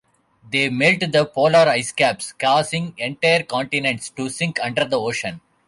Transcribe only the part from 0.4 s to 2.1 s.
They melt the polar ice